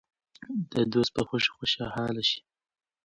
[0.71, 2.39] د دوست په خوښۍ خوشحاله شئ.